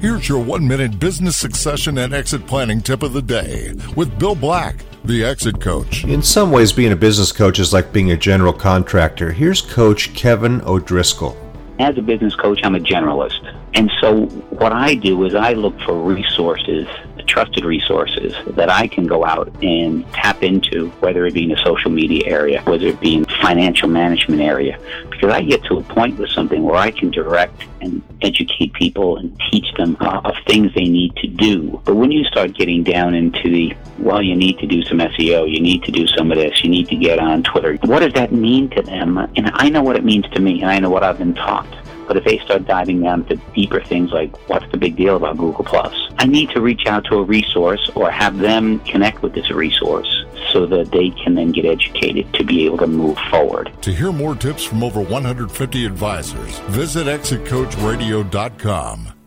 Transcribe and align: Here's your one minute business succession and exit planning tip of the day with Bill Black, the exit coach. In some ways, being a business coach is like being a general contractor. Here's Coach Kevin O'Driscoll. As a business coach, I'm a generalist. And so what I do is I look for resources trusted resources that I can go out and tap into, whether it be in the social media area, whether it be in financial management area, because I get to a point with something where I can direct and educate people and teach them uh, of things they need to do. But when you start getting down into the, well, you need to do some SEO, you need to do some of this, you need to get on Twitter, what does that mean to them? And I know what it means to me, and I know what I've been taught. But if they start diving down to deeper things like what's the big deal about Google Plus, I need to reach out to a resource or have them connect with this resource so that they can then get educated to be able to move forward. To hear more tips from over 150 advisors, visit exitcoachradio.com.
Here's 0.00 0.28
your 0.28 0.38
one 0.38 0.68
minute 0.68 1.00
business 1.00 1.36
succession 1.36 1.98
and 1.98 2.14
exit 2.14 2.46
planning 2.46 2.80
tip 2.80 3.02
of 3.02 3.12
the 3.12 3.20
day 3.20 3.74
with 3.96 4.16
Bill 4.16 4.36
Black, 4.36 4.76
the 5.04 5.24
exit 5.24 5.60
coach. 5.60 6.04
In 6.04 6.22
some 6.22 6.52
ways, 6.52 6.72
being 6.72 6.92
a 6.92 6.96
business 6.96 7.32
coach 7.32 7.58
is 7.58 7.72
like 7.72 7.92
being 7.92 8.12
a 8.12 8.16
general 8.16 8.52
contractor. 8.52 9.32
Here's 9.32 9.60
Coach 9.60 10.14
Kevin 10.14 10.60
O'Driscoll. 10.60 11.36
As 11.80 11.98
a 11.98 12.02
business 12.02 12.36
coach, 12.36 12.60
I'm 12.62 12.76
a 12.76 12.78
generalist. 12.78 13.52
And 13.74 13.90
so 14.00 14.26
what 14.50 14.72
I 14.72 14.94
do 14.94 15.24
is 15.24 15.34
I 15.34 15.54
look 15.54 15.76
for 15.80 16.00
resources 16.00 16.86
trusted 17.28 17.64
resources 17.64 18.34
that 18.56 18.70
I 18.70 18.88
can 18.88 19.06
go 19.06 19.24
out 19.24 19.48
and 19.62 20.10
tap 20.12 20.42
into, 20.42 20.88
whether 21.00 21.26
it 21.26 21.34
be 21.34 21.44
in 21.44 21.50
the 21.50 21.62
social 21.64 21.90
media 21.90 22.22
area, 22.26 22.62
whether 22.62 22.86
it 22.86 23.00
be 23.00 23.14
in 23.14 23.24
financial 23.42 23.88
management 23.88 24.40
area, 24.40 24.78
because 25.10 25.32
I 25.32 25.42
get 25.42 25.62
to 25.64 25.78
a 25.78 25.82
point 25.82 26.18
with 26.18 26.30
something 26.30 26.62
where 26.62 26.76
I 26.76 26.90
can 26.90 27.10
direct 27.10 27.62
and 27.80 28.02
educate 28.22 28.72
people 28.72 29.18
and 29.18 29.38
teach 29.50 29.66
them 29.76 29.96
uh, 30.00 30.20
of 30.24 30.34
things 30.46 30.72
they 30.74 30.84
need 30.84 31.14
to 31.16 31.28
do. 31.28 31.80
But 31.84 31.94
when 31.94 32.10
you 32.10 32.24
start 32.24 32.54
getting 32.54 32.82
down 32.82 33.14
into 33.14 33.48
the, 33.48 33.76
well, 33.98 34.22
you 34.22 34.34
need 34.34 34.58
to 34.58 34.66
do 34.66 34.82
some 34.82 34.98
SEO, 34.98 35.52
you 35.52 35.60
need 35.60 35.84
to 35.84 35.92
do 35.92 36.06
some 36.06 36.32
of 36.32 36.38
this, 36.38 36.64
you 36.64 36.70
need 36.70 36.88
to 36.88 36.96
get 36.96 37.18
on 37.18 37.42
Twitter, 37.42 37.76
what 37.82 38.00
does 38.00 38.14
that 38.14 38.32
mean 38.32 38.70
to 38.70 38.82
them? 38.82 39.18
And 39.18 39.50
I 39.54 39.68
know 39.68 39.82
what 39.82 39.96
it 39.96 40.04
means 40.04 40.28
to 40.30 40.40
me, 40.40 40.62
and 40.62 40.70
I 40.70 40.78
know 40.78 40.90
what 40.90 41.04
I've 41.04 41.18
been 41.18 41.34
taught. 41.34 41.66
But 42.08 42.16
if 42.16 42.24
they 42.24 42.38
start 42.38 42.66
diving 42.66 43.02
down 43.02 43.26
to 43.26 43.36
deeper 43.54 43.80
things 43.80 44.10
like 44.10 44.34
what's 44.48 44.68
the 44.72 44.78
big 44.78 44.96
deal 44.96 45.16
about 45.16 45.36
Google 45.36 45.64
Plus, 45.64 45.94
I 46.18 46.26
need 46.26 46.50
to 46.50 46.60
reach 46.60 46.86
out 46.86 47.04
to 47.04 47.16
a 47.16 47.22
resource 47.22 47.90
or 47.94 48.10
have 48.10 48.38
them 48.38 48.80
connect 48.80 49.22
with 49.22 49.34
this 49.34 49.50
resource 49.50 50.24
so 50.52 50.66
that 50.66 50.90
they 50.90 51.10
can 51.10 51.34
then 51.34 51.52
get 51.52 51.66
educated 51.66 52.32
to 52.34 52.44
be 52.44 52.64
able 52.64 52.78
to 52.78 52.86
move 52.86 53.18
forward. 53.30 53.70
To 53.82 53.92
hear 53.92 54.10
more 54.10 54.34
tips 54.34 54.64
from 54.64 54.82
over 54.82 55.02
150 55.02 55.84
advisors, 55.84 56.58
visit 56.70 57.06
exitcoachradio.com. 57.06 59.17